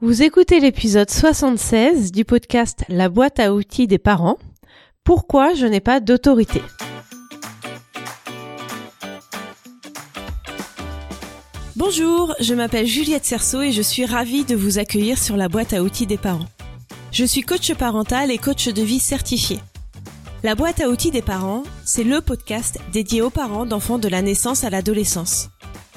[0.00, 4.38] Vous écoutez l'épisode 76 du podcast La boîte à outils des parents.
[5.02, 6.62] Pourquoi je n'ai pas d'autorité?
[11.74, 15.72] Bonjour, je m'appelle Juliette Cerceau et je suis ravie de vous accueillir sur la boîte
[15.72, 16.46] à outils des parents.
[17.10, 19.58] Je suis coach parental et coach de vie certifié.
[20.44, 24.22] La boîte à outils des parents, c'est le podcast dédié aux parents d'enfants de la
[24.22, 25.50] naissance à l'adolescence.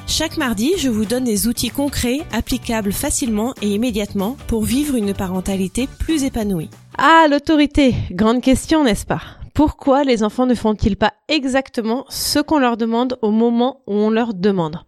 [0.08, 5.14] Chaque mardi, je vous donne des outils concrets, applicables facilement et immédiatement pour vivre une
[5.14, 6.70] parentalité plus épanouie.
[6.98, 9.22] Ah, l'autorité, grande question, n'est-ce pas?
[9.54, 14.10] Pourquoi les enfants ne font-ils pas exactement ce qu'on leur demande au moment où on
[14.10, 14.80] leur demande?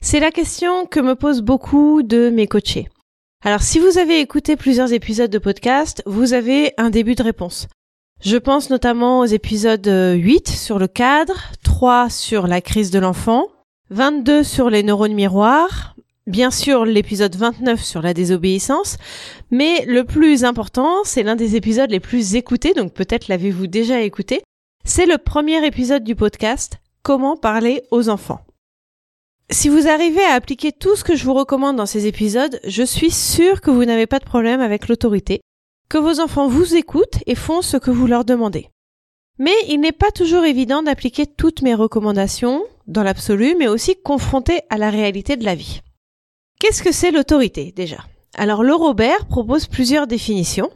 [0.00, 2.88] C'est la question que me posent beaucoup de mes coachés.
[3.44, 7.68] Alors si vous avez écouté plusieurs épisodes de podcast, vous avez un début de réponse.
[8.20, 13.48] Je pense notamment aux épisodes 8 sur le cadre, 3 sur la crise de l'enfant,
[13.90, 15.94] 22 sur les neurones miroirs,
[16.26, 18.96] bien sûr l'épisode 29 sur la désobéissance,
[19.52, 24.02] mais le plus important, c'est l'un des épisodes les plus écoutés, donc peut-être l'avez-vous déjà
[24.02, 24.42] écouté,
[24.84, 28.40] c'est le premier épisode du podcast Comment parler aux enfants.
[29.50, 32.82] Si vous arrivez à appliquer tout ce que je vous recommande dans ces épisodes, je
[32.82, 35.42] suis sûre que vous n'avez pas de problème avec l'autorité,
[35.88, 38.68] que vos enfants vous écoutent et font ce que vous leur demandez.
[39.38, 44.60] Mais il n'est pas toujours évident d'appliquer toutes mes recommandations dans l'absolu, mais aussi confronter
[44.70, 45.80] à la réalité de la vie.
[46.58, 47.98] Qu'est-ce que c'est l'autorité déjà?
[48.36, 50.70] Alors le Robert propose plusieurs définitions.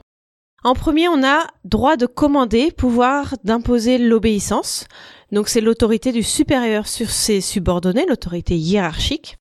[0.62, 4.86] En premier, on a droit de commander, pouvoir d'imposer l'obéissance.
[5.32, 9.36] Donc c'est l'autorité du supérieur sur ses subordonnés, l'autorité hiérarchique.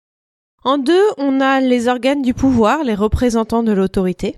[0.63, 4.37] En deux, on a les organes du pouvoir, les représentants de l'autorité.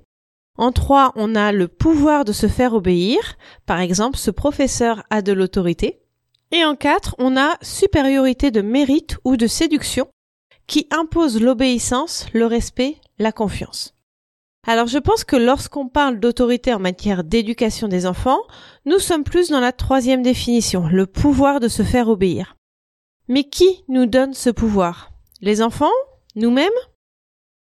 [0.57, 3.37] En trois, on a le pouvoir de se faire obéir.
[3.65, 6.01] Par exemple, ce professeur a de l'autorité.
[6.51, 10.07] Et en quatre, on a supériorité de mérite ou de séduction
[10.67, 13.93] qui impose l'obéissance, le respect, la confiance.
[14.67, 18.41] Alors je pense que lorsqu'on parle d'autorité en matière d'éducation des enfants,
[18.85, 22.55] nous sommes plus dans la troisième définition, le pouvoir de se faire obéir.
[23.27, 25.11] Mais qui nous donne ce pouvoir?
[25.41, 25.91] Les enfants?
[26.35, 26.69] Nous-mêmes?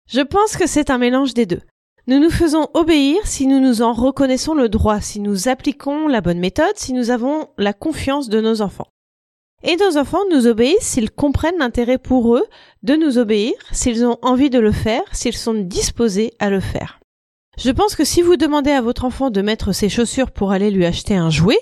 [0.09, 1.61] Je pense que c'est un mélange des deux.
[2.09, 6.23] Nous nous faisons obéir si nous nous en reconnaissons le droit, si nous appliquons la
[6.23, 8.89] bonne méthode, si nous avons la confiance de nos enfants.
[9.63, 12.47] Et nos enfants nous obéissent s'ils comprennent l'intérêt pour eux
[12.83, 16.99] de nous obéir, s'ils ont envie de le faire, s'ils sont disposés à le faire.
[17.59, 20.71] Je pense que si vous demandez à votre enfant de mettre ses chaussures pour aller
[20.71, 21.61] lui acheter un jouet,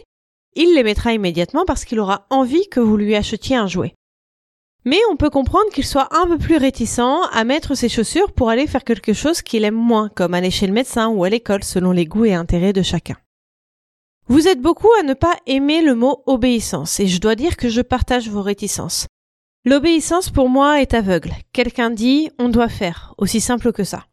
[0.54, 3.94] il les mettra immédiatement parce qu'il aura envie que vous lui achetiez un jouet.
[4.86, 7.00] Mais on peut comprendre qu'il soit un peu plus réticent
[7.32, 10.68] à mettre ses chaussures pour aller faire quelque chose qu'il aime moins, comme aller chez
[10.68, 13.16] le médecin ou à l'école selon les goûts et intérêts de chacun.
[14.28, 17.68] Vous êtes beaucoup à ne pas aimer le mot obéissance, et je dois dire que
[17.68, 19.08] je partage vos réticences.
[19.64, 21.32] L'obéissance pour moi est aveugle.
[21.52, 24.06] Quelqu'un dit on doit faire, aussi simple que ça.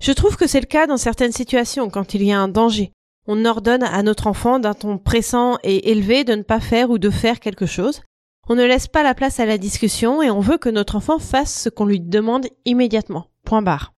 [0.00, 2.90] Je trouve que c'est le cas dans certaines situations quand il y a un danger.
[3.28, 6.98] On ordonne à notre enfant d'un ton pressant et élevé de ne pas faire ou
[6.98, 8.02] de faire quelque chose.
[8.48, 11.18] On ne laisse pas la place à la discussion et on veut que notre enfant
[11.18, 13.26] fasse ce qu'on lui demande immédiatement.
[13.44, 13.92] Point barre.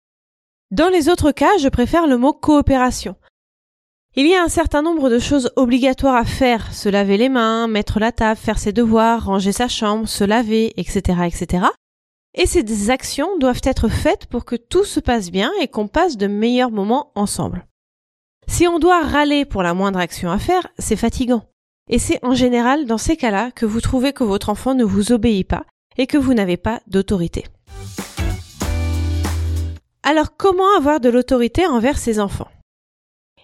[0.71, 3.17] Dans les autres cas, je préfère le mot coopération.
[4.17, 7.67] Il y a un certain nombre de choses obligatoires à faire, se laver les mains,
[7.67, 11.67] mettre la table, faire ses devoirs, ranger sa chambre, se laver, etc., etc.
[12.35, 16.17] Et ces actions doivent être faites pour que tout se passe bien et qu'on passe
[16.17, 17.67] de meilleurs moments ensemble.
[18.47, 21.43] Si on doit râler pour la moindre action à faire, c'est fatigant.
[21.91, 25.13] Et c'est en général dans ces cas-là que vous trouvez que votre enfant ne vous
[25.13, 25.65] obéit pas
[25.99, 27.45] et que vous n'avez pas d'autorité.
[30.03, 32.49] Alors comment avoir de l'autorité envers ses enfants?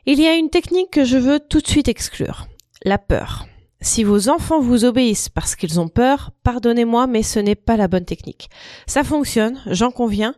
[0.06, 2.46] Il y a une technique que je veux tout de suite exclure.
[2.82, 3.46] La peur.
[3.82, 7.88] Si vos enfants vous obéissent parce qu'ils ont peur, pardonnez-moi, mais ce n'est pas la
[7.88, 8.48] bonne technique.
[8.86, 10.34] Ça fonctionne, j'en conviens,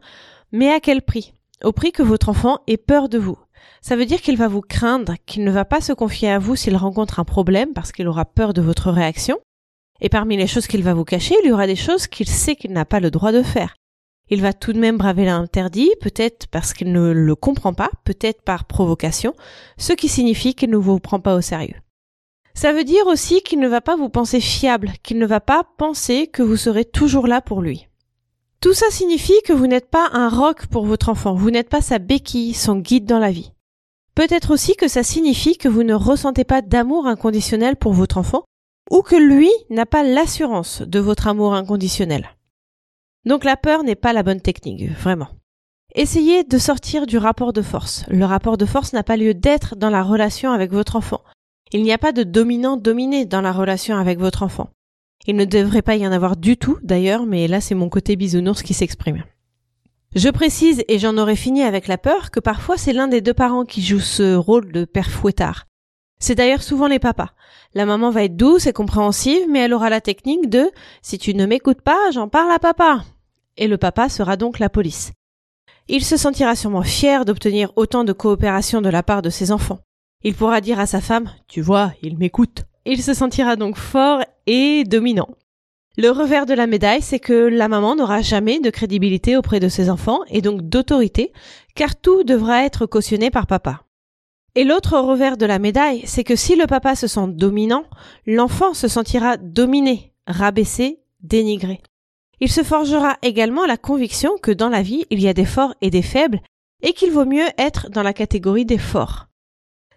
[0.50, 1.34] mais à quel prix?
[1.62, 3.38] Au prix que votre enfant ait peur de vous.
[3.80, 6.56] Ça veut dire qu'il va vous craindre, qu'il ne va pas se confier à vous
[6.56, 9.38] s'il rencontre un problème parce qu'il aura peur de votre réaction.
[10.00, 12.56] Et parmi les choses qu'il va vous cacher, il y aura des choses qu'il sait
[12.56, 13.74] qu'il n'a pas le droit de faire.
[14.30, 18.42] Il va tout de même braver l'interdit, peut-être parce qu'il ne le comprend pas, peut-être
[18.42, 19.34] par provocation,
[19.78, 21.76] ce qui signifie qu'il ne vous prend pas au sérieux.
[22.54, 25.64] Ça veut dire aussi qu'il ne va pas vous penser fiable, qu'il ne va pas
[25.76, 27.88] penser que vous serez toujours là pour lui.
[28.60, 31.80] Tout ça signifie que vous n'êtes pas un roc pour votre enfant, vous n'êtes pas
[31.80, 33.51] sa béquille, son guide dans la vie.
[34.14, 38.44] Peut-être aussi que ça signifie que vous ne ressentez pas d'amour inconditionnel pour votre enfant,
[38.90, 42.28] ou que lui n'a pas l'assurance de votre amour inconditionnel.
[43.24, 45.28] Donc la peur n'est pas la bonne technique, vraiment.
[45.94, 48.04] Essayez de sortir du rapport de force.
[48.08, 51.22] Le rapport de force n'a pas lieu d'être dans la relation avec votre enfant.
[51.72, 54.70] Il n'y a pas de dominant-dominé dans la relation avec votre enfant.
[55.26, 58.16] Il ne devrait pas y en avoir du tout, d'ailleurs, mais là c'est mon côté
[58.16, 59.22] bisounours qui s'exprime.
[60.14, 63.32] Je précise, et j'en aurais fini avec la peur, que parfois c'est l'un des deux
[63.32, 65.66] parents qui joue ce rôle de père fouettard.
[66.20, 67.30] C'est d'ailleurs souvent les papas.
[67.74, 70.70] La maman va être douce et compréhensive, mais elle aura la technique de
[71.00, 73.04] si tu ne m'écoutes pas, j'en parle à papa.
[73.56, 75.12] Et le papa sera donc la police.
[75.88, 79.80] Il se sentira sûrement fier d'obtenir autant de coopération de la part de ses enfants.
[80.22, 82.64] Il pourra dire à sa femme Tu vois, il m'écoute.
[82.84, 85.28] Il se sentira donc fort et dominant.
[85.98, 89.68] Le revers de la médaille, c'est que la maman n'aura jamais de crédibilité auprès de
[89.68, 91.34] ses enfants et donc d'autorité,
[91.74, 93.82] car tout devra être cautionné par papa.
[94.54, 97.84] Et l'autre revers de la médaille, c'est que si le papa se sent dominant,
[98.26, 101.80] l'enfant se sentira dominé, rabaissé, dénigré.
[102.40, 105.74] Il se forgera également la conviction que dans la vie, il y a des forts
[105.82, 106.40] et des faibles,
[106.82, 109.28] et qu'il vaut mieux être dans la catégorie des forts.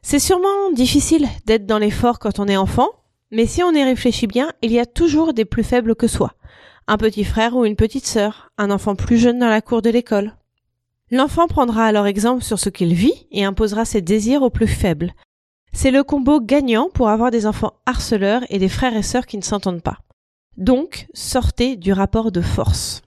[0.01, 2.89] C'est sûrement difficile d'être dans les forts quand on est enfant,
[3.35, 6.35] mais si on y réfléchit bien, il y a toujours des plus faibles que soi.
[6.87, 9.89] Un petit frère ou une petite sœur, un enfant plus jeune dans la cour de
[9.89, 10.37] l'école.
[11.11, 15.13] L'enfant prendra alors exemple sur ce qu'il vit et imposera ses désirs aux plus faibles.
[15.73, 19.37] C'est le combo gagnant pour avoir des enfants harceleurs et des frères et sœurs qui
[19.37, 19.97] ne s'entendent pas.
[20.55, 23.01] Donc, sortez du rapport de force.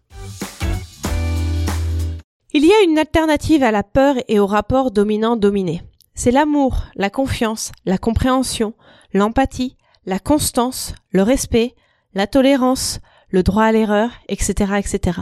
[2.52, 5.80] Il y a une alternative à la peur et au rapport dominant-dominé.
[6.14, 8.74] C'est l'amour, la confiance, la compréhension,
[9.14, 9.78] l'empathie,
[10.08, 11.74] la constance, le respect,
[12.14, 15.20] la tolérance, le droit à l'erreur, etc., etc.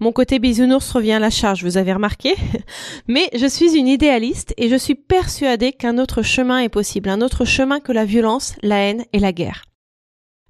[0.00, 2.34] Mon côté bisounours revient à la charge, vous avez remarqué
[3.06, 7.20] Mais je suis une idéaliste et je suis persuadée qu'un autre chemin est possible, un
[7.20, 9.62] autre chemin que la violence, la haine et la guerre.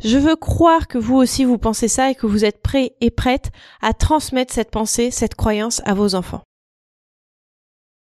[0.02, 3.10] Je veux croire que vous aussi vous pensez ça et que vous êtes prêts et
[3.10, 3.50] prêtes
[3.82, 6.42] à transmettre cette pensée, cette croyance à vos enfants.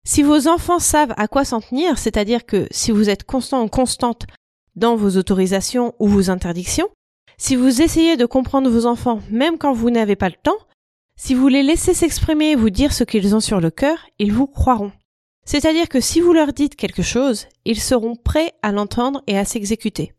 [0.06, 3.68] Si vos enfants savent à quoi s'en tenir, c'est-à-dire que si vous êtes constant ou
[3.68, 4.26] constante
[4.76, 6.88] dans vos autorisations ou vos interdictions,
[7.38, 10.58] si vous essayez de comprendre vos enfants même quand vous n'avez pas le temps,
[11.16, 14.32] si vous les laissez s'exprimer et vous dire ce qu'ils ont sur le cœur, ils
[14.32, 14.92] vous croiront.
[15.44, 19.44] C'est-à-dire que si vous leur dites quelque chose, ils seront prêts à l'entendre et à
[19.44, 20.14] s'exécuter.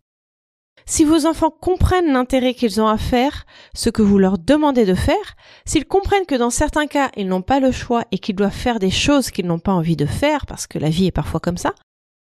[0.85, 4.95] Si vos enfants comprennent l'intérêt qu'ils ont à faire ce que vous leur demandez de
[4.95, 5.35] faire,
[5.65, 8.79] s'ils comprennent que dans certains cas ils n'ont pas le choix et qu'ils doivent faire
[8.79, 11.57] des choses qu'ils n'ont pas envie de faire parce que la vie est parfois comme
[11.57, 11.73] ça,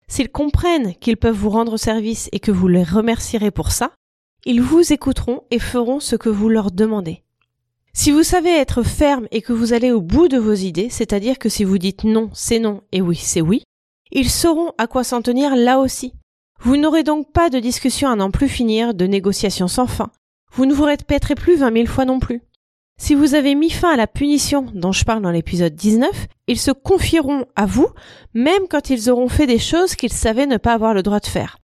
[0.08, 3.92] S'ils comprennent qu'ils peuvent vous rendre service et que vous les remercierez pour ça,
[4.44, 7.24] ils vous écouteront et feront ce que vous leur demandez.
[7.92, 11.38] Si vous savez être ferme et que vous allez au bout de vos idées, c'est-à-dire
[11.38, 13.62] que si vous dites non, c'est non et oui, c'est oui,
[14.12, 16.12] ils sauront à quoi s'en tenir là aussi.
[16.60, 20.10] Vous n'aurez donc pas de discussion à n'en plus finir, de négociations sans fin.
[20.52, 22.42] Vous ne vous répéterez plus vingt mille fois non plus.
[22.98, 26.58] Si vous avez mis fin à la punition dont je parle dans l'épisode 19, ils
[26.58, 27.88] se confieront à vous
[28.34, 31.26] même quand ils auront fait des choses qu'ils savaient ne pas avoir le droit de
[31.26, 31.58] faire.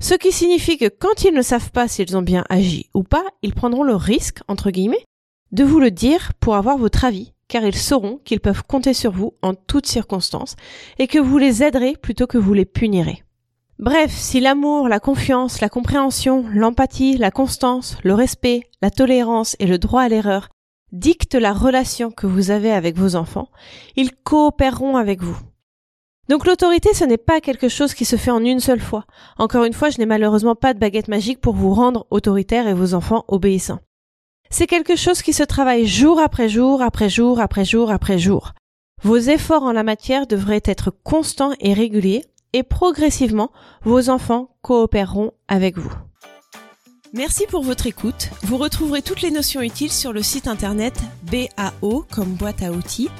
[0.00, 3.24] Ce qui signifie que quand ils ne savent pas s'ils ont bien agi ou pas,
[3.42, 5.04] ils prendront le risque, entre guillemets,
[5.52, 9.12] de vous le dire pour avoir votre avis, car ils sauront qu'ils peuvent compter sur
[9.12, 10.56] vous en toutes circonstances
[10.98, 13.22] et que vous les aiderez plutôt que vous les punirez.
[13.78, 19.66] Bref, si l'amour, la confiance, la compréhension, l'empathie, la constance, le respect, la tolérance et
[19.66, 20.50] le droit à l'erreur
[20.92, 23.48] dictent la relation que vous avez avec vos enfants,
[23.96, 25.36] ils coopéreront avec vous.
[26.28, 29.06] Donc l'autorité, ce n'est pas quelque chose qui se fait en une seule fois.
[29.38, 32.74] Encore une fois, je n'ai malheureusement pas de baguette magique pour vous rendre autoritaire et
[32.74, 33.80] vos enfants obéissants.
[34.50, 38.52] C'est quelque chose qui se travaille jour après jour, après jour, après jour, après jour.
[39.02, 43.50] Vos efforts en la matière devraient être constants et réguliers et progressivement,
[43.84, 45.92] vos enfants coopéreront avec vous.
[47.14, 48.30] Merci pour votre écoute.
[48.42, 50.94] Vous retrouverez toutes les notions utiles sur le site internet
[51.30, 53.10] BAO comme boîte à outils,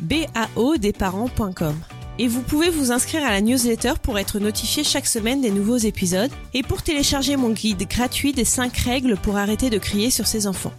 [0.00, 1.74] baodesparents.com.
[2.18, 5.76] Et vous pouvez vous inscrire à la newsletter pour être notifié chaque semaine des nouveaux
[5.76, 10.26] épisodes et pour télécharger mon guide gratuit des 5 règles pour arrêter de crier sur
[10.26, 10.72] ses enfants.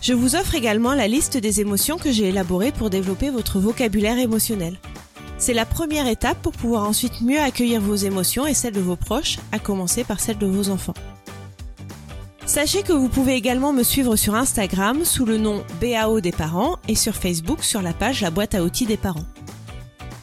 [0.00, 4.18] Je vous offre également la liste des émotions que j'ai élaborées pour développer votre vocabulaire
[4.18, 4.78] émotionnel.
[5.44, 8.96] C'est la première étape pour pouvoir ensuite mieux accueillir vos émotions et celles de vos
[8.96, 10.94] proches, à commencer par celles de vos enfants.
[12.46, 16.78] Sachez que vous pouvez également me suivre sur Instagram sous le nom BAO des parents
[16.88, 19.26] et sur Facebook sur la page La boîte à outils des parents.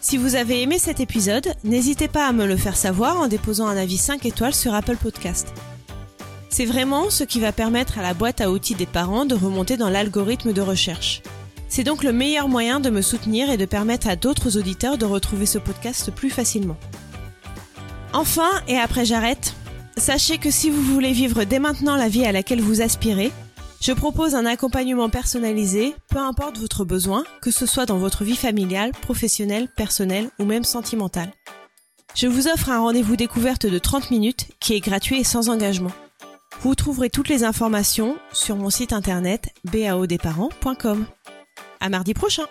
[0.01, 3.67] Si vous avez aimé cet épisode, n'hésitez pas à me le faire savoir en déposant
[3.67, 5.53] un avis 5 étoiles sur Apple Podcast.
[6.49, 9.77] C'est vraiment ce qui va permettre à la boîte à outils des parents de remonter
[9.77, 11.21] dans l'algorithme de recherche.
[11.71, 15.05] C'est donc le meilleur moyen de me soutenir et de permettre à d'autres auditeurs de
[15.05, 16.75] retrouver ce podcast plus facilement.
[18.11, 19.55] Enfin, et après j'arrête,
[19.95, 23.31] sachez que si vous voulez vivre dès maintenant la vie à laquelle vous aspirez,
[23.79, 28.35] je propose un accompagnement personnalisé, peu importe votre besoin, que ce soit dans votre vie
[28.35, 31.31] familiale, professionnelle, personnelle ou même sentimentale.
[32.15, 35.93] Je vous offre un rendez-vous découverte de 30 minutes qui est gratuit et sans engagement.
[36.63, 41.05] Vous trouverez toutes les informations sur mon site internet baodesparents.com.
[41.81, 42.45] À mardi prochain